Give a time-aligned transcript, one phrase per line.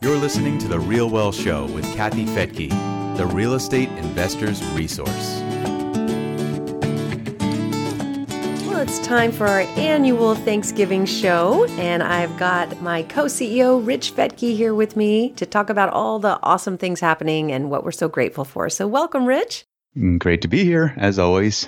[0.00, 5.40] You're listening to The Real Wealth Show with Kathy Fettke, the real estate investor's resource.
[8.64, 14.14] Well, it's time for our annual Thanksgiving show, and I've got my co CEO, Rich
[14.14, 17.90] Fettke, here with me to talk about all the awesome things happening and what we're
[17.90, 18.70] so grateful for.
[18.70, 19.64] So, welcome, Rich.
[20.18, 21.66] Great to be here, as always.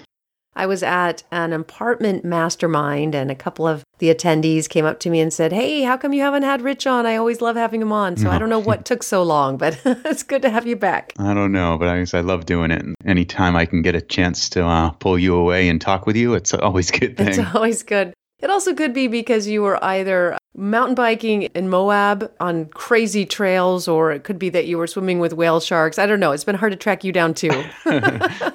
[0.54, 5.10] I was at an apartment mastermind, and a couple of the attendees came up to
[5.10, 7.06] me and said, Hey, how come you haven't had Rich on?
[7.06, 8.16] I always love having him on.
[8.16, 8.30] So no.
[8.30, 11.12] I don't know what took so long, but it's good to have you back.
[11.18, 12.82] I don't know, but I, guess I love doing it.
[12.82, 16.16] And anytime I can get a chance to uh, pull you away and talk with
[16.16, 17.28] you, it's always a good thing.
[17.28, 18.12] It's always good.
[18.42, 23.86] It also could be because you were either mountain biking in Moab on crazy trails,
[23.88, 25.98] or it could be that you were swimming with whale sharks.
[25.98, 26.32] I don't know.
[26.32, 27.50] It's been hard to track you down too.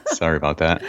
[0.07, 0.83] Sorry about that.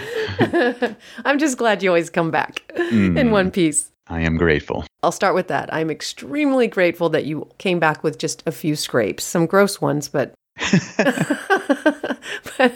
[1.25, 3.91] I'm just glad you always come back mm, in one piece.
[4.09, 4.85] I am grateful.
[5.03, 5.73] I'll start with that.
[5.75, 10.09] I'm extremely grateful that you came back with just a few scrapes, some gross ones,
[10.09, 10.33] but
[12.57, 12.73] but,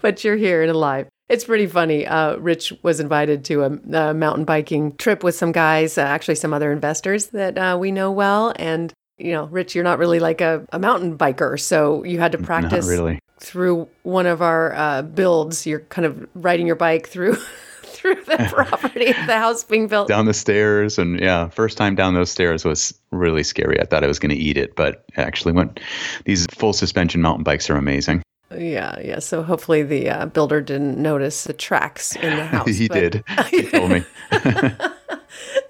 [0.00, 1.06] but you're here and alive.
[1.28, 2.06] It's pretty funny.
[2.06, 6.34] Uh, Rich was invited to a, a, mountain biking trip with some guys, uh, actually
[6.34, 8.52] some other investors that uh, we know well.
[8.56, 12.32] And you know, Rich, you're not really like a, a mountain biker, so you had
[12.32, 13.20] to practice really.
[13.38, 15.66] through one of our uh, builds.
[15.66, 17.36] You're kind of riding your bike through.
[17.84, 22.12] through the property the house being built down the stairs and yeah first time down
[22.12, 25.52] those stairs was really scary i thought i was going to eat it but actually
[25.52, 25.80] went
[26.24, 28.20] these full suspension mountain bikes are amazing
[28.56, 29.18] yeah, yeah.
[29.18, 32.68] So hopefully the uh, builder didn't notice the tracks in the house.
[32.68, 32.94] he but...
[32.94, 33.24] did.
[33.50, 34.04] He told me.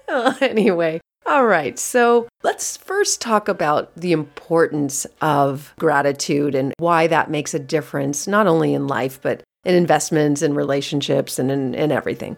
[0.07, 1.77] well, anyway, all right.
[1.77, 8.27] So let's first talk about the importance of gratitude and why that makes a difference,
[8.27, 12.37] not only in life, but in investments and relationships and in, in everything.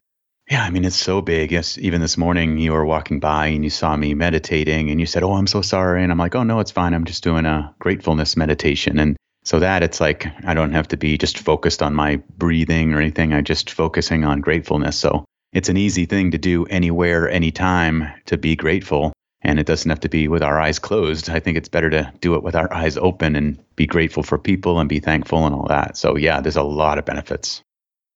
[0.50, 1.52] Yeah, I mean, it's so big.
[1.52, 5.06] Yes, even this morning you were walking by and you saw me meditating and you
[5.06, 6.03] said, Oh, I'm so sorry.
[6.03, 6.94] And I'm like, Oh, no, it's fine.
[6.94, 8.98] I'm just doing a gratefulness meditation.
[8.98, 12.94] And so that it's like I don't have to be just focused on my breathing
[12.94, 13.34] or anything.
[13.34, 14.97] I'm just focusing on gratefulness.
[14.97, 19.13] So it's an easy thing to do anywhere, anytime to be grateful.
[19.41, 21.30] And it doesn't have to be with our eyes closed.
[21.30, 24.38] I think it's better to do it with our eyes open and be grateful for
[24.38, 25.96] people and be thankful and all that.
[25.96, 27.64] So, yeah, there's a lot of benefits.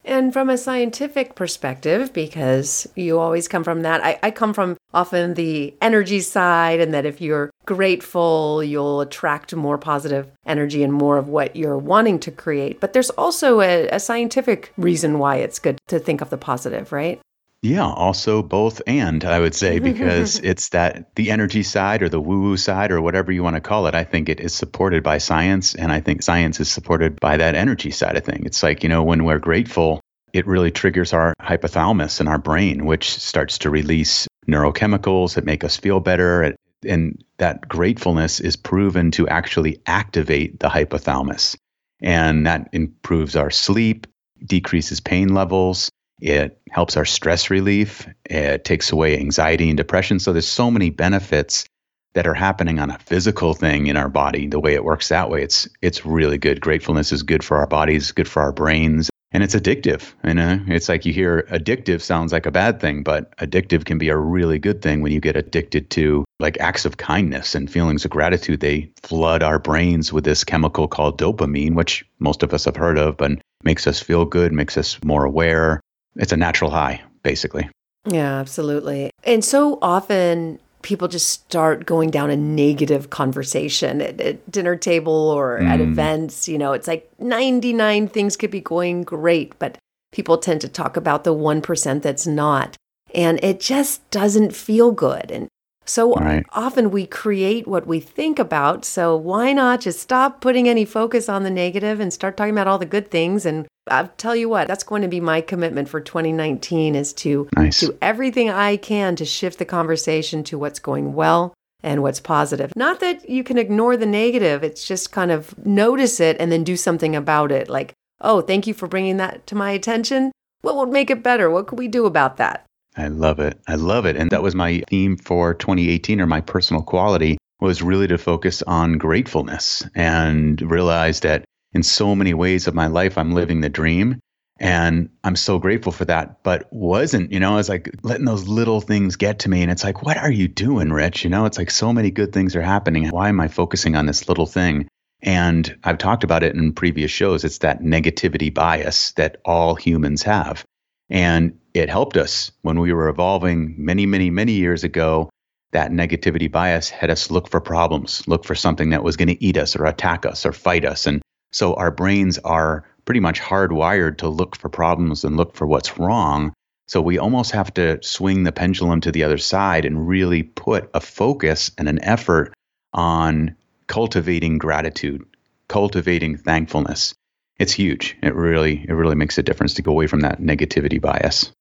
[0.04, 4.78] And from a scientific perspective, because you always come from that, I, I, come from
[4.94, 10.92] often the energy side, and that if you're grateful, you'll attract more positive energy and
[10.92, 12.80] more of what you're wanting to create.
[12.80, 16.92] But there's also a, a scientific reason why it's good to think of the positive,
[16.92, 17.22] right?
[17.62, 22.20] Yeah, also both and I would say because it's that the energy side or the
[22.20, 23.94] woo woo side or whatever you want to call it.
[23.94, 27.54] I think it is supported by science and I think science is supported by that
[27.54, 28.42] energy side of thing.
[28.46, 30.02] It's like, you know, when we're grateful,
[30.34, 35.64] it really triggers our hypothalamus in our brain, which starts to release neurochemicals that make
[35.64, 36.56] us feel better.
[36.84, 41.56] And that gratefulness is proven to actually activate the hypothalamus.
[42.02, 44.08] And that improves our sleep,
[44.44, 48.08] decreases pain levels, it helps our stress relief.
[48.26, 50.20] It takes away anxiety and depression.
[50.20, 51.66] So there's so many benefits
[52.14, 54.48] that are happening on a physical thing in our body.
[54.48, 56.62] The way it works that way, it's it's really good.
[56.62, 60.14] Gratefulness is good for our bodies, good for our brains, and it's addictive.
[60.24, 63.98] And uh, it's like you hear addictive sounds like a bad thing, but addictive can
[63.98, 67.72] be a really good thing when you get addicted to like acts of kindness and
[67.72, 68.60] feelings of gratitude.
[68.60, 72.98] They flood our brains with this chemical called dopamine, which most of us have heard
[72.98, 73.32] of, but
[73.64, 75.80] makes us feel good, makes us more aware,
[76.16, 77.70] it's a natural high, basically.
[78.06, 79.12] Yeah, absolutely.
[79.24, 85.14] And so often people just start going down a negative conversation at, at dinner table
[85.14, 85.68] or mm.
[85.68, 86.48] at events.
[86.48, 89.78] You know, it's like 99 things could be going great, but
[90.12, 92.76] people tend to talk about the 1% that's not.
[93.14, 95.32] And it just doesn't feel good.
[95.32, 95.48] And
[95.86, 96.46] so right.
[96.52, 98.86] often we create what we think about.
[98.86, 102.68] So why not just stop putting any focus on the negative and start talking about
[102.68, 103.46] all the good things?
[103.46, 107.50] And I'll tell you what, that's going to be my commitment for 2019 is to
[107.56, 107.80] nice.
[107.80, 111.54] do everything I can to shift the conversation to what's going well
[111.84, 112.72] and what's positive.
[112.76, 116.64] Not that you can ignore the negative, it's just kind of notice it and then
[116.64, 117.70] do something about it.
[117.70, 120.32] Like, oh, thank you for bringing that to my attention.
[120.62, 121.50] What would make it better?
[121.50, 122.66] What could we do about that?
[122.98, 123.60] I love it.
[123.68, 124.16] I love it.
[124.16, 128.62] And that was my theme for 2018 or my personal quality was really to focus
[128.64, 133.70] on gratefulness and realize that in so many ways of my life I'm living the
[133.70, 134.20] dream
[134.60, 138.48] and I'm so grateful for that, but wasn't, you know, I was like letting those
[138.48, 139.64] little things get to me.
[139.64, 141.24] And it's like, what are you doing, Rich?
[141.24, 143.10] You know, it's like so many good things are happening.
[143.10, 144.88] Why am I focusing on this little thing?
[145.24, 147.44] And I've talked about it in previous shows.
[147.44, 150.64] It's that negativity bias that all humans have.
[151.10, 155.32] And it helped us when we were evolving many, many, many years ago.
[155.72, 159.44] that negativity bias had us look for problems, look for something that was going to
[159.44, 161.08] eat us or attack us or fight us.
[161.08, 161.21] And
[161.52, 165.98] so our brains are pretty much hardwired to look for problems and look for what's
[165.98, 166.54] wrong.
[166.88, 170.90] So we almost have to swing the pendulum to the other side and really put
[170.94, 172.54] a focus and an effort
[172.94, 173.56] on
[173.88, 175.26] cultivating gratitude,
[175.68, 177.14] cultivating thankfulness.
[177.60, 178.18] It's huge.
[178.22, 181.52] It really it really makes a difference to go away from that negativity bias.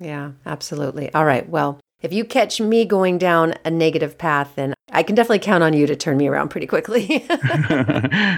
[0.00, 1.12] Yeah, absolutely.
[1.12, 1.48] All right.
[1.48, 5.62] Well, if you catch me going down a negative path, then I can definitely count
[5.62, 7.24] on you to turn me around pretty quickly.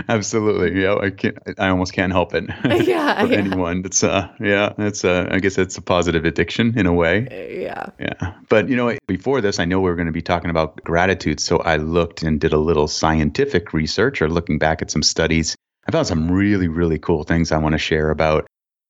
[0.09, 0.81] Absolutely.
[0.81, 1.39] Yeah, I can't.
[1.59, 2.45] I almost can't help it.
[2.83, 3.39] Yeah, for yeah.
[3.39, 3.83] anyone.
[3.85, 7.29] It's uh, yeah, it's uh, I guess it's a positive addiction in a way.
[7.63, 7.87] yeah.
[7.99, 8.35] Yeah.
[8.49, 11.39] But you know, before this, I know we were going to be talking about gratitude,
[11.39, 15.55] so I looked and did a little scientific research, or looking back at some studies.
[15.87, 18.47] I found some really, really cool things I want to share about.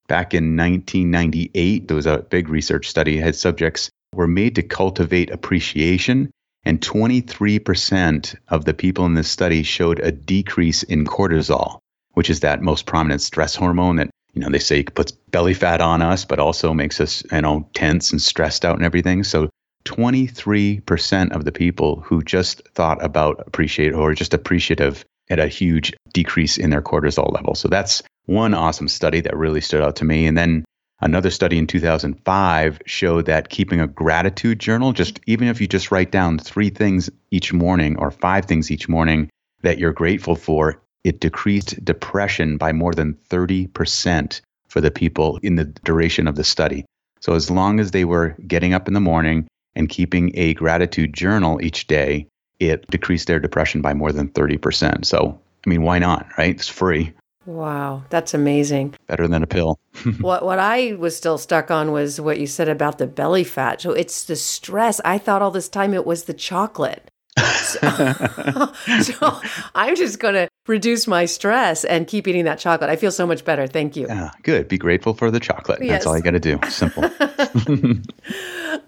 [0.08, 5.30] Back in 1998, there was a big research study had subjects were made to cultivate
[5.30, 6.30] appreciation,
[6.64, 11.78] and 23% of the people in this study showed a decrease in cortisol,
[12.12, 15.80] which is that most prominent stress hormone that you know they say puts belly fat
[15.80, 19.24] on us, but also makes us you know tense and stressed out and everything.
[19.24, 19.50] So
[19.84, 25.92] 23% of the people who just thought about appreciate or just appreciative had a huge
[26.12, 27.54] decrease in their cortisol level.
[27.54, 30.26] So that's one awesome study that really stood out to me.
[30.26, 30.64] And then
[31.02, 35.90] another study in 2005 showed that keeping a gratitude journal, just even if you just
[35.90, 39.28] write down three things each morning or five things each morning
[39.62, 45.56] that you're grateful for, it decreased depression by more than 30% for the people in
[45.56, 46.84] the duration of the study.
[47.20, 51.12] So as long as they were getting up in the morning and keeping a gratitude
[51.12, 52.26] journal each day,
[52.58, 55.04] it decreased their depression by more than 30%.
[55.04, 56.54] So, I mean, why not, right?
[56.54, 57.12] It's free.
[57.44, 58.94] Wow, that's amazing.
[59.08, 59.78] Better than a pill.
[60.20, 63.80] what what I was still stuck on was what you said about the belly fat.
[63.80, 65.00] So it's the stress.
[65.04, 67.10] I thought all this time it was the chocolate.
[67.36, 67.78] So,
[69.02, 69.40] so
[69.74, 72.90] I'm just going to reduce my stress and keep eating that chocolate.
[72.90, 73.66] I feel so much better.
[73.66, 74.06] Thank you.
[74.06, 74.68] Yeah, good.
[74.68, 75.82] Be grateful for the chocolate.
[75.82, 75.90] Yes.
[75.90, 76.60] That's all you got to do.
[76.68, 77.10] Simple.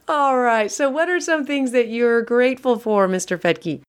[0.08, 0.70] All right.
[0.70, 3.38] So what are some things that you're grateful for, Mr.
[3.38, 3.80] Fettke?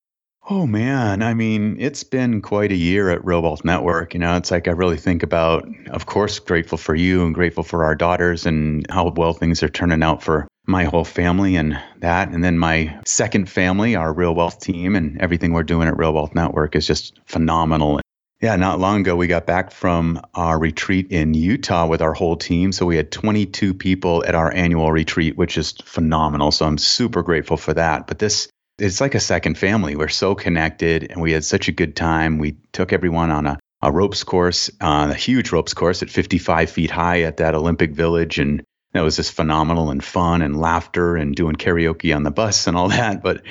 [0.48, 4.14] Oh man, I mean, it's been quite a year at Real Wealth Network.
[4.14, 7.64] You know, it's like I really think about, of course, grateful for you and grateful
[7.64, 11.82] for our daughters and how well things are turning out for my whole family and
[12.02, 12.30] that.
[12.30, 16.14] And then my second family, our Real Wealth team, and everything we're doing at Real
[16.14, 18.00] Wealth Network is just phenomenal.
[18.40, 22.36] Yeah, not long ago, we got back from our retreat in Utah with our whole
[22.36, 22.72] team.
[22.72, 26.52] So we had 22 people at our annual retreat, which is phenomenal.
[26.52, 28.06] So I'm super grateful for that.
[28.06, 29.96] But this it's like a second family.
[29.96, 32.38] We're so connected and we had such a good time.
[32.38, 36.70] We took everyone on a, a ropes course, uh, a huge ropes course at 55
[36.70, 38.40] feet high at that Olympic Village.
[38.40, 38.64] And
[38.94, 42.76] that was just phenomenal and fun and laughter and doing karaoke on the bus and
[42.76, 43.24] all that.
[43.24, 43.44] But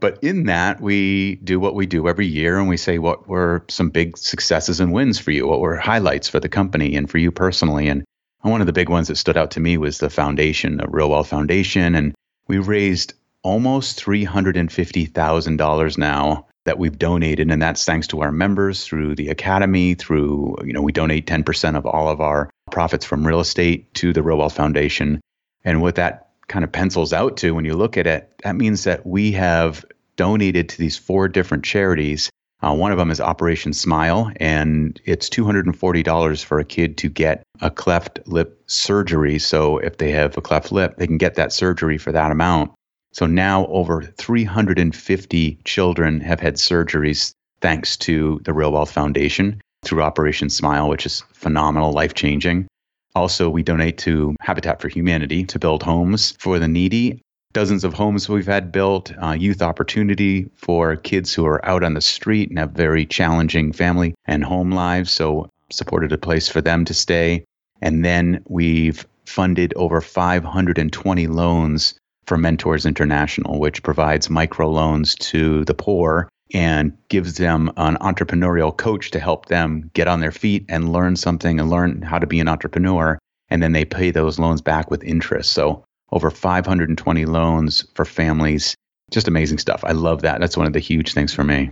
[0.00, 3.64] but in that, we do what we do every year and we say what were
[3.68, 7.18] some big successes and wins for you, what were highlights for the company and for
[7.18, 7.86] you personally.
[7.86, 8.02] And
[8.40, 11.10] one of the big ones that stood out to me was the foundation, the Real
[11.10, 11.94] Wealth Foundation.
[11.94, 12.14] And
[12.48, 19.16] we raised almost $350,000 now that we've donated and that's thanks to our members through
[19.16, 23.40] the academy through you know we donate 10% of all of our profits from real
[23.40, 25.20] estate to the real wealth foundation.
[25.64, 28.84] And what that kind of pencils out to when you look at it that means
[28.84, 29.84] that we have
[30.16, 32.30] donated to these four different charities.
[32.62, 37.42] Uh, one of them is operation smile and it's $240 for a kid to get
[37.60, 39.40] a cleft lip surgery.
[39.40, 42.70] So if they have a cleft lip they can get that surgery for that amount
[43.12, 50.02] so now over 350 children have had surgeries thanks to the Real Wealth Foundation through
[50.02, 52.66] Operation Smile, which is phenomenal, life changing.
[53.14, 57.20] Also, we donate to Habitat for Humanity to build homes for the needy.
[57.52, 61.92] Dozens of homes we've had built, uh, youth opportunity for kids who are out on
[61.92, 65.12] the street and have very challenging family and home lives.
[65.12, 67.44] So, supported a place for them to stay.
[67.82, 71.94] And then we've funded over 520 loans
[72.26, 79.10] for Mentors International, which provides microloans to the poor and gives them an entrepreneurial coach
[79.10, 82.40] to help them get on their feet and learn something and learn how to be
[82.40, 83.18] an entrepreneur.
[83.48, 85.52] And then they pay those loans back with interest.
[85.52, 88.74] So over 520 loans for families.
[89.10, 89.82] Just amazing stuff.
[89.84, 90.40] I love that.
[90.40, 91.70] That's one of the huge things for me.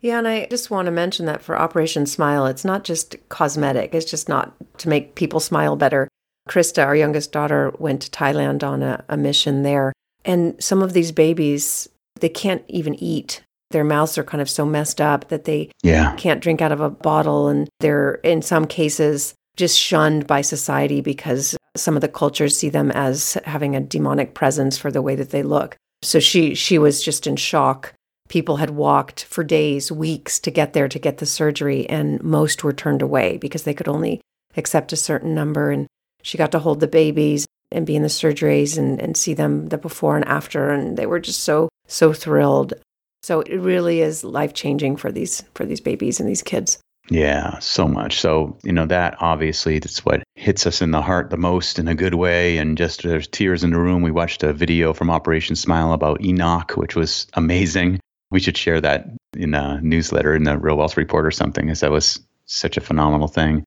[0.00, 3.94] Yeah, and I just want to mention that for Operation Smile, it's not just cosmetic.
[3.94, 6.08] It's just not to make people smile better.
[6.48, 9.92] Krista, our youngest daughter, went to Thailand on a, a mission there.
[10.24, 11.88] And some of these babies,
[12.20, 13.42] they can't even eat.
[13.70, 16.14] Their mouths are kind of so messed up that they Yeah.
[16.16, 17.48] can't drink out of a bottle.
[17.48, 22.68] And they're, in some cases, just shunned by society because some of the cultures see
[22.68, 25.76] them as having a demonic presence for the way that they look.
[26.02, 27.92] So she she was just in shock.
[28.28, 32.64] People had walked for days, weeks to get there to get the surgery, and most
[32.64, 34.20] were turned away because they could only
[34.56, 35.70] accept a certain number.
[35.70, 35.86] And
[36.22, 39.68] she got to hold the babies and be in the surgeries and, and see them
[39.68, 40.70] the before and after.
[40.70, 42.74] And they were just so, so thrilled.
[43.22, 46.78] So it really is life changing for these for these babies and these kids.
[47.10, 48.20] Yeah, so much.
[48.20, 51.88] So, you know, that obviously that's what hits us in the heart the most in
[51.88, 52.56] a good way.
[52.58, 54.02] And just there's tears in the room.
[54.02, 57.98] We watched a video from Operation Smile about Enoch, which was amazing.
[58.30, 61.80] We should share that in a newsletter in the Real Wealth Report or something, as
[61.80, 63.64] that was such a phenomenal thing.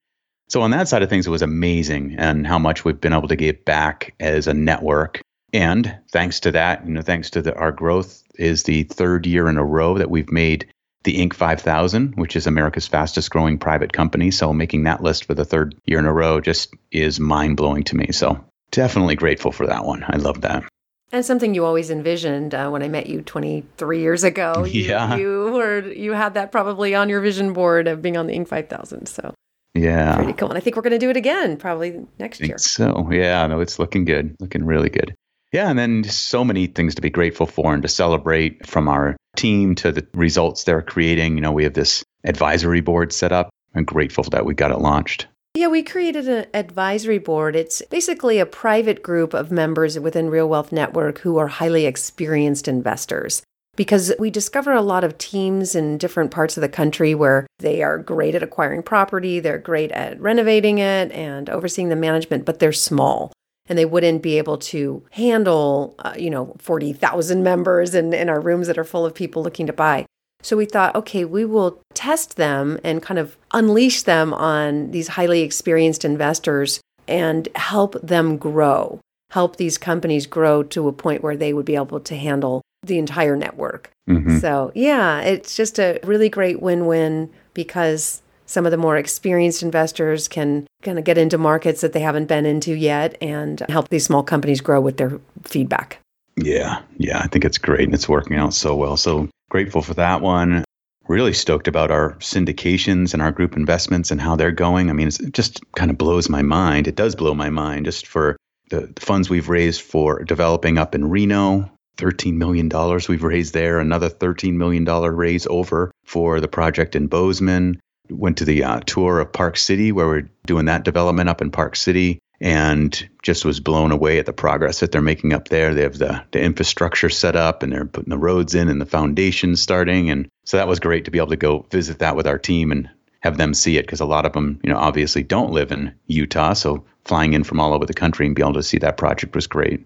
[0.49, 3.27] So on that side of things, it was amazing and how much we've been able
[3.27, 5.21] to get back as a network.
[5.51, 9.47] And thanks to that, you know, thanks to the, our growth is the third year
[9.47, 10.67] in a row that we've made
[11.03, 11.33] the Inc.
[11.33, 14.31] 5000, which is America's fastest growing private company.
[14.31, 17.83] So making that list for the third year in a row just is mind blowing
[17.85, 18.11] to me.
[18.11, 20.03] So definitely grateful for that one.
[20.07, 20.63] I love that.
[21.11, 24.65] And something you always envisioned uh, when I met you 23 years ago.
[24.73, 25.15] You, yeah.
[25.15, 28.47] You were you had that probably on your vision board of being on the Inc.
[28.47, 29.05] 5000.
[29.05, 29.33] So
[29.73, 30.15] yeah.
[30.15, 30.49] Pretty cool.
[30.49, 32.57] And I think we're going to do it again probably next year.
[32.57, 35.15] So, yeah, no, it's looking good, looking really good.
[35.51, 39.15] Yeah, and then so many things to be grateful for and to celebrate from our
[39.35, 41.35] team to the results they're creating.
[41.35, 43.49] You know, we have this advisory board set up.
[43.75, 45.27] I'm grateful that we got it launched.
[45.55, 47.55] Yeah, we created an advisory board.
[47.55, 52.67] It's basically a private group of members within Real Wealth Network who are highly experienced
[52.67, 53.43] investors
[53.75, 57.81] because we discover a lot of teams in different parts of the country where they
[57.81, 62.59] are great at acquiring property, they're great at renovating it and overseeing the management, but
[62.59, 63.31] they're small
[63.67, 68.41] and they wouldn't be able to handle, uh, you know, 40,000 members in, in our
[68.41, 70.05] rooms that are full of people looking to buy.
[70.41, 75.09] So we thought, okay, we will test them and kind of unleash them on these
[75.09, 78.99] highly experienced investors and help them grow,
[79.31, 82.97] help these companies grow to a point where they would be able to handle the
[82.97, 83.89] entire network.
[84.09, 84.37] Mm-hmm.
[84.37, 89.63] So, yeah, it's just a really great win win because some of the more experienced
[89.63, 93.89] investors can kind of get into markets that they haven't been into yet and help
[93.89, 95.99] these small companies grow with their feedback.
[96.35, 98.97] Yeah, yeah, I think it's great and it's working out so well.
[98.97, 100.63] So grateful for that one.
[101.07, 104.89] Really stoked about our syndications and our group investments and how they're going.
[104.89, 106.87] I mean, it just kind of blows my mind.
[106.87, 108.37] It does blow my mind just for
[108.69, 112.69] the funds we've raised for developing up in Reno, $13 million
[113.07, 117.79] we've raised there, another $13 million raise over for the project in Bozeman.
[118.09, 121.51] Went to the uh, tour of Park City where we're doing that development up in
[121.51, 125.73] Park City and just was blown away at the progress that they're making up there.
[125.73, 128.85] They have the, the infrastructure set up and they're putting the roads in and the
[128.85, 130.09] foundations starting.
[130.09, 132.71] And so that was great to be able to go visit that with our team
[132.71, 132.89] and
[133.21, 135.93] have them see it because a lot of them, you know, obviously don't live in
[136.07, 136.51] Utah.
[136.53, 139.35] So flying in from all over the country and be able to see that project
[139.35, 139.85] was great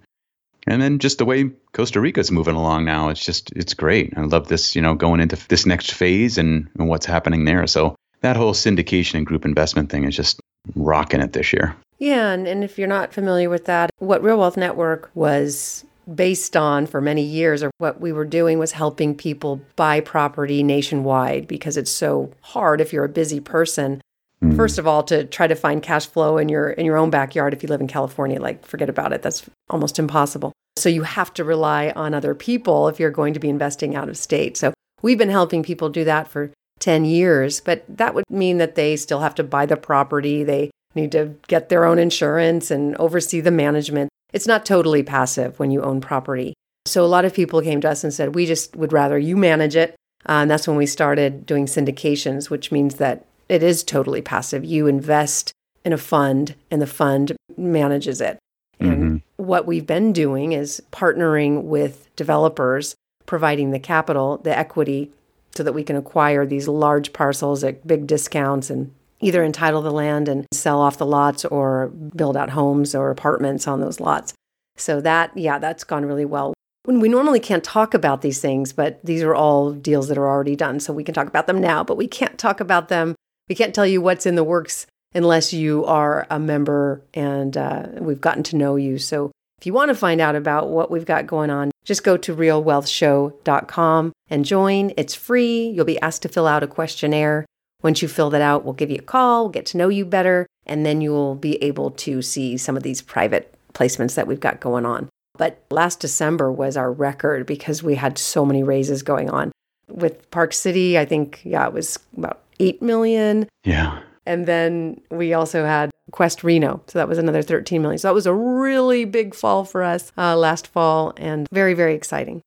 [0.67, 4.13] and then just the way Costa Rica's moving along now, it's just it's great.
[4.17, 7.65] I love this, you know, going into this next phase and, and what's happening there.
[7.67, 10.39] So that whole syndication and group investment thing is just
[10.75, 11.75] rocking it this year.
[11.99, 15.83] Yeah, and, and if you're not familiar with that, what Real Wealth Network was
[16.13, 20.63] based on for many years, or what we were doing was helping people buy property
[20.63, 24.01] nationwide because it's so hard if you're a busy person
[24.43, 24.55] Mm.
[24.55, 27.53] First of all, to try to find cash flow in your in your own backyard
[27.53, 29.21] if you live in California, like forget about it.
[29.21, 30.51] That's almost impossible.
[30.77, 34.09] So you have to rely on other people if you're going to be investing out
[34.09, 34.57] of state.
[34.57, 38.75] So we've been helping people do that for 10 years, but that would mean that
[38.75, 42.95] they still have to buy the property, they need to get their own insurance and
[42.97, 44.09] oversee the management.
[44.33, 46.53] It's not totally passive when you own property.
[46.85, 49.35] So a lot of people came to us and said, "We just would rather you
[49.35, 49.95] manage it."
[50.27, 54.65] Uh, and that's when we started doing syndications, which means that it is totally passive.
[54.65, 55.51] You invest
[55.85, 58.37] in a fund and the fund manages it.
[58.79, 59.43] And mm-hmm.
[59.43, 65.11] what we've been doing is partnering with developers, providing the capital, the equity,
[65.55, 69.91] so that we can acquire these large parcels at big discounts and either entitle the
[69.91, 74.33] land and sell off the lots or build out homes or apartments on those lots.
[74.75, 76.53] So that, yeah, that's gone really well.
[76.85, 80.55] We normally can't talk about these things, but these are all deals that are already
[80.55, 80.79] done.
[80.79, 83.15] So we can talk about them now, but we can't talk about them
[83.49, 87.87] we can't tell you what's in the works unless you are a member and uh,
[87.99, 88.97] we've gotten to know you.
[88.97, 92.17] So if you want to find out about what we've got going on, just go
[92.17, 94.93] to realwealthshow.com and join.
[94.97, 95.69] It's free.
[95.69, 97.45] You'll be asked to fill out a questionnaire.
[97.81, 100.03] Once you fill that out, we'll give you a call, we'll get to know you
[100.03, 104.39] better, and then you'll be able to see some of these private placements that we've
[104.39, 105.07] got going on.
[105.37, 109.51] But last December was our record because we had so many raises going on.
[109.87, 113.47] With Park City, I think, yeah, it was about 8 million.
[113.63, 113.99] Yeah.
[114.25, 116.81] And then we also had Quest Reno.
[116.87, 117.97] So that was another 13 million.
[117.97, 121.95] So that was a really big fall for us uh, last fall and very, very
[121.95, 122.41] exciting.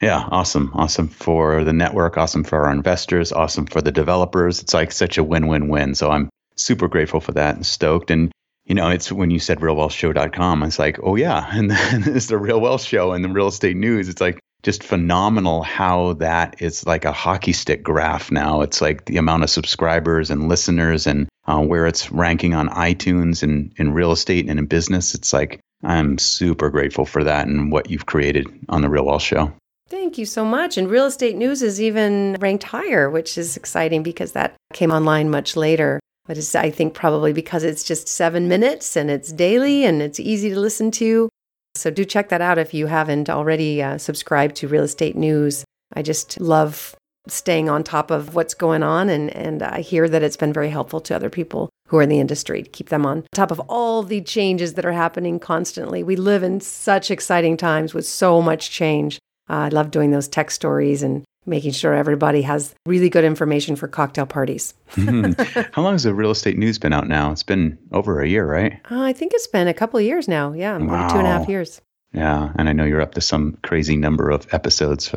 [0.00, 0.70] Yeah, awesome.
[0.74, 4.60] Awesome for the network, awesome for our investors, awesome for the developers.
[4.62, 5.94] It's like such a win win win.
[5.94, 8.10] So I'm super grateful for that and stoked.
[8.10, 8.32] And,
[8.64, 11.48] you know, it's when you said realwealthshow.com, it's like, oh, yeah.
[11.52, 14.08] And then it's the Real Wealth Show and the real estate news.
[14.08, 18.60] It's like, just phenomenal how that is like a hockey stick graph now.
[18.60, 23.42] It's like the amount of subscribers and listeners and uh, where it's ranking on iTunes
[23.42, 25.14] and in real estate and in business.
[25.14, 29.22] It's like I'm super grateful for that and what you've created on the Real Wealth
[29.22, 29.52] Show.
[29.88, 30.76] Thank you so much.
[30.76, 35.30] And real estate news is even ranked higher, which is exciting because that came online
[35.30, 35.98] much later.
[36.26, 40.20] But it's, I think, probably because it's just seven minutes and it's daily and it's
[40.20, 41.28] easy to listen to.
[41.74, 45.64] So do check that out if you haven't already uh, subscribed to Real Estate News.
[45.94, 46.94] I just love
[47.28, 50.70] staying on top of what's going on, and, and I hear that it's been very
[50.70, 53.60] helpful to other people who are in the industry to keep them on top of
[53.60, 56.02] all the changes that are happening constantly.
[56.02, 59.18] We live in such exciting times with so much change.
[59.48, 63.76] Uh, I love doing those tech stories and making sure everybody has really good information
[63.76, 64.74] for cocktail parties.
[64.92, 65.60] mm-hmm.
[65.72, 67.32] How long has the real estate news been out now?
[67.32, 68.80] It's been over a year, right?
[68.90, 70.52] Uh, I think it's been a couple of years now.
[70.52, 71.08] Yeah, wow.
[71.08, 71.80] two and a half years.
[72.12, 75.12] Yeah, and I know you're up to some crazy number of episodes.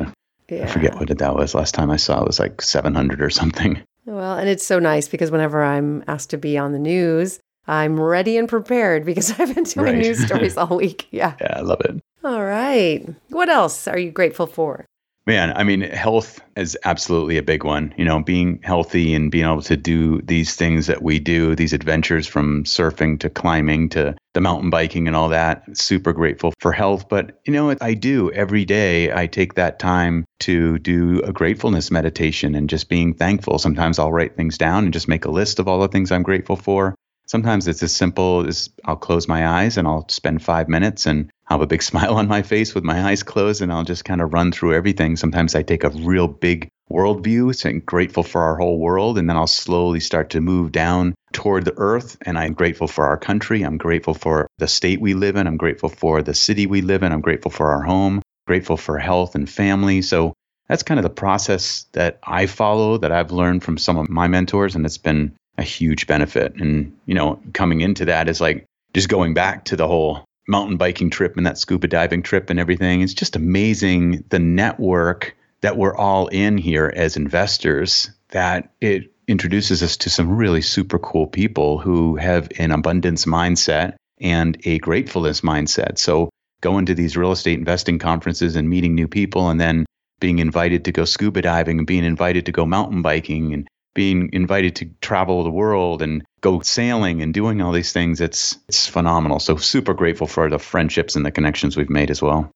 [0.48, 0.64] Yeah.
[0.64, 1.54] I forget what that was.
[1.54, 3.82] Last time I saw it was like 700 or something.
[4.06, 7.98] Well, and it's so nice because whenever I'm asked to be on the news, I'm
[7.98, 9.96] ready and prepared because I've been doing right.
[9.96, 11.08] news stories all week.
[11.10, 11.32] Yeah.
[11.40, 12.02] Yeah, I love it.
[12.22, 13.02] All right.
[13.30, 14.84] What else are you grateful for?
[15.26, 17.94] Man, I mean, health is absolutely a big one.
[17.96, 21.72] You know, being healthy and being able to do these things that we do, these
[21.72, 25.64] adventures from surfing to climbing to the mountain biking and all that.
[25.78, 27.08] Super grateful for health.
[27.08, 29.14] But, you know, I do every day.
[29.14, 33.58] I take that time to do a gratefulness meditation and just being thankful.
[33.58, 36.22] Sometimes I'll write things down and just make a list of all the things I'm
[36.22, 36.94] grateful for.
[37.26, 41.30] Sometimes it's as simple as I'll close my eyes and I'll spend five minutes and
[41.48, 44.04] I'll have a big smile on my face with my eyes closed and I'll just
[44.04, 45.16] kind of run through everything.
[45.16, 49.36] Sometimes I take a real big worldview, saying grateful for our whole world, and then
[49.36, 52.16] I'll slowly start to move down toward the earth.
[52.22, 53.62] And I'm grateful for our country.
[53.62, 55.46] I'm grateful for the state we live in.
[55.46, 57.12] I'm grateful for the city we live in.
[57.12, 60.02] I'm grateful for our home, grateful for health and family.
[60.02, 60.34] So
[60.68, 64.28] that's kind of the process that I follow that I've learned from some of my
[64.28, 66.54] mentors, and it's been a huge benefit.
[66.56, 70.76] And, you know, coming into that is like just going back to the whole mountain
[70.76, 73.00] biking trip and that scuba diving trip and everything.
[73.00, 79.82] It's just amazing the network that we're all in here as investors that it introduces
[79.82, 85.40] us to some really super cool people who have an abundance mindset and a gratefulness
[85.40, 85.98] mindset.
[85.98, 86.28] So
[86.60, 89.86] going to these real estate investing conferences and meeting new people and then
[90.20, 94.28] being invited to go scuba diving and being invited to go mountain biking and being
[94.32, 98.86] invited to travel the world and go sailing and doing all these things it's it's
[98.86, 102.50] phenomenal so super grateful for the friendships and the connections we've made as well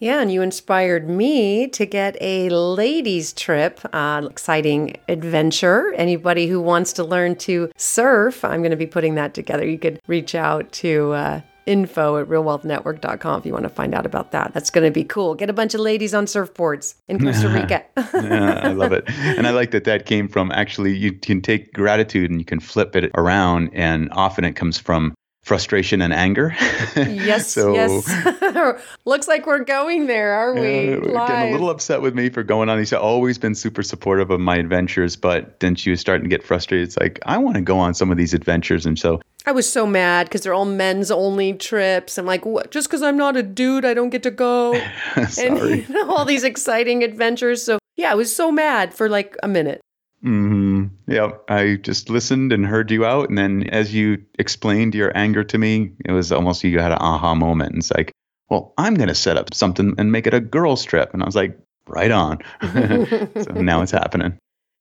[0.00, 5.92] yeah, and you inspired me to get a ladies' trip, uh, exciting adventure.
[5.94, 9.68] Anybody who wants to learn to surf, I'm going to be putting that together.
[9.68, 14.04] You could reach out to uh, info at realwealthnetwork.com if you want to find out
[14.04, 14.52] about that.
[14.52, 15.34] That's going to be cool.
[15.34, 17.84] Get a bunch of ladies on surfboards in Costa Rica.
[17.96, 19.04] yeah, I love it.
[19.08, 22.60] And I like that that came from actually, you can take gratitude and you can
[22.60, 25.14] flip it around, and often it comes from
[25.50, 26.54] frustration and anger.
[26.96, 28.08] yes, so, yes.
[29.04, 30.94] Looks like we're going there, are we?
[30.94, 32.78] Uh, getting a little upset with me for going on.
[32.78, 36.44] I've always been super supportive of my adventures, but then she was starting to get
[36.44, 36.86] frustrated.
[36.86, 39.68] It's like I want to go on some of these adventures, and so I was
[39.68, 42.16] so mad because they're all men's only trips.
[42.16, 42.70] I'm like, what?
[42.70, 44.74] Just because I'm not a dude, I don't get to go.
[45.30, 45.48] Sorry.
[45.48, 47.60] And you know, all these exciting adventures.
[47.60, 49.80] So yeah, I was so mad for like a minute.
[50.22, 50.86] Hmm.
[51.06, 51.30] Yeah.
[51.48, 55.58] I just listened and heard you out, and then as you explained your anger to
[55.58, 57.76] me, it was almost you had an aha moment.
[57.76, 58.12] It's like,
[58.48, 61.26] well, I'm going to set up something and make it a girls' trip, and I
[61.26, 62.38] was like, right on.
[62.62, 64.36] so now it's happening.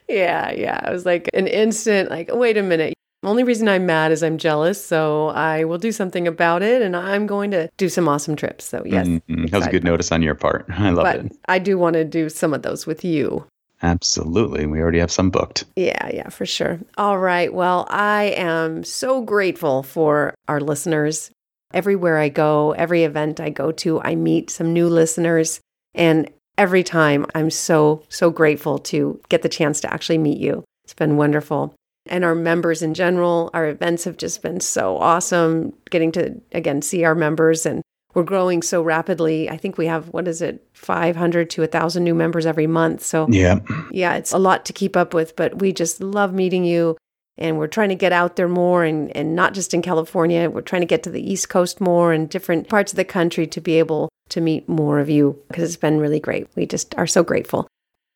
[0.07, 0.89] Yeah, yeah.
[0.89, 2.93] It was like an instant, like, wait a minute.
[3.21, 6.81] The only reason I'm mad is I'm jealous, so I will do something about it,
[6.81, 8.63] and I'm going to do some awesome trips.
[8.63, 9.47] So yes, mm-hmm.
[9.47, 10.65] that was a good notice on your part.
[10.69, 11.37] I love but it.
[11.47, 13.45] I do want to do some of those with you.
[13.81, 14.65] Absolutely.
[14.65, 15.65] We already have some booked.
[15.75, 16.79] Yeah, yeah, for sure.
[16.97, 17.53] All right.
[17.53, 21.31] Well, I am so grateful for our listeners.
[21.73, 25.59] Everywhere I go, every event I go to, I meet some new listeners.
[25.93, 30.63] And every time I'm so, so grateful to get the chance to actually meet you.
[30.83, 31.73] It's been wonderful.
[32.07, 36.81] And our members in general, our events have just been so awesome getting to, again,
[36.81, 37.81] see our members and
[38.19, 39.49] we're growing so rapidly.
[39.49, 43.01] I think we have what is it, 500 to 1,000 new members every month.
[43.01, 43.59] So yeah,
[43.91, 45.37] yeah, it's a lot to keep up with.
[45.37, 46.97] But we just love meeting you,
[47.37, 50.49] and we're trying to get out there more and, and not just in California.
[50.49, 53.47] We're trying to get to the East Coast more and different parts of the country
[53.47, 56.49] to be able to meet more of you because it's been really great.
[56.57, 57.69] We just are so grateful.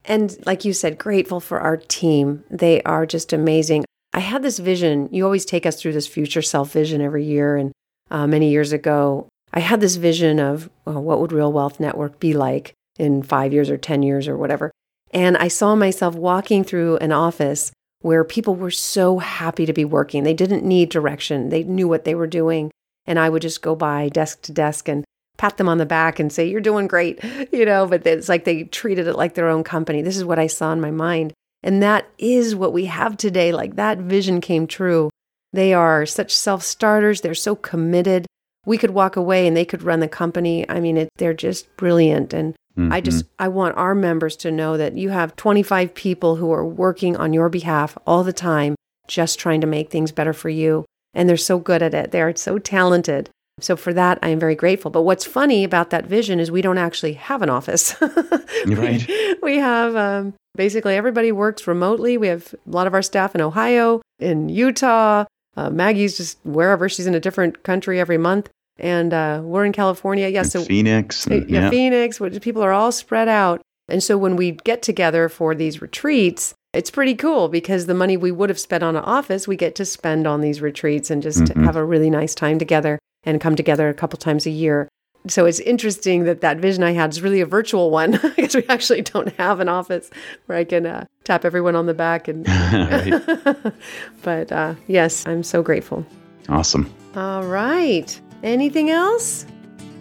[0.04, 2.44] And like you said, grateful for our team.
[2.50, 3.86] They are just amazing.
[4.12, 5.08] I had this vision.
[5.14, 7.56] You always take us through this future self vision every year.
[7.56, 7.72] And
[8.12, 12.34] uh, many years ago, I had this vision of what would Real Wealth Network be
[12.34, 14.72] like in five years or 10 years or whatever.
[15.12, 19.86] And I saw myself walking through an office where people were so happy to be
[19.86, 20.24] working.
[20.24, 22.72] They didn't need direction, they knew what they were doing.
[23.06, 25.04] And I would just go by desk to desk and
[25.38, 28.46] pat them on the back and say, You're doing great, you know, but it's like
[28.46, 30.02] they treated it like their own company.
[30.02, 31.34] This is what I saw in my mind.
[31.62, 33.52] And that is what we have today.
[33.52, 35.10] Like that vision came true.
[35.54, 38.26] They are such self starters, they're so committed.
[38.66, 40.68] We could walk away and they could run the company.
[40.70, 42.34] I mean, it, they're just brilliant.
[42.34, 42.92] And Mm-hmm.
[42.92, 46.66] I just I want our members to know that you have 25 people who are
[46.66, 48.76] working on your behalf all the time
[49.08, 52.12] just trying to make things better for you and they're so good at it.
[52.12, 53.30] They are so talented.
[53.60, 54.90] So for that I am very grateful.
[54.90, 57.96] But what's funny about that vision is we don't actually have an office.
[58.66, 59.08] right.
[59.08, 62.18] We, we have um, basically everybody works remotely.
[62.18, 65.26] We have a lot of our staff in Ohio, in Utah.
[65.56, 69.72] Uh, Maggie's just wherever she's in a different country every month and uh, we're in
[69.72, 70.28] California.
[70.28, 71.28] Yeah, so Phoenix.
[71.28, 72.20] And, yeah, yeah, Phoenix.
[72.42, 76.90] People are all spread out, and so when we get together for these retreats, it's
[76.90, 79.86] pretty cool because the money we would have spent on an office, we get to
[79.86, 81.64] spend on these retreats and just mm-hmm.
[81.64, 84.90] have a really nice time together and come together a couple times a year.
[85.28, 88.66] So it's interesting that that vision I had is really a virtual one because we
[88.68, 90.10] actually don't have an office
[90.48, 92.46] where I can uh, tap everyone on the back and.
[94.24, 96.06] but uh, yes, I'm so grateful.
[96.50, 96.94] Awesome.
[97.16, 98.20] All right.
[98.44, 99.46] Anything else?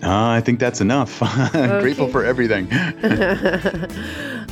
[0.02, 1.20] Uh, I think that's enough.
[1.52, 2.66] Grateful for everything.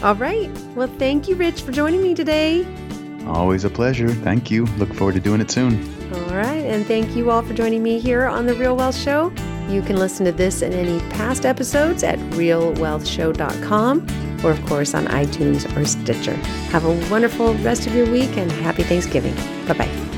[0.05, 0.51] All right.
[0.77, 2.65] Well, thank you, Rich, for joining me today.
[3.27, 4.09] Always a pleasure.
[4.09, 4.67] Thank you.
[4.79, 5.83] Look forward to doing it soon.
[6.15, 6.65] All right.
[6.65, 9.33] And thank you all for joining me here on The Real Wealth Show.
[9.71, 14.07] You can listen to this and any past episodes at realwealthshow.com
[14.45, 16.35] or, of course, on iTunes or Stitcher.
[16.73, 19.35] Have a wonderful rest of your week and happy Thanksgiving.
[19.67, 20.10] Bye bye.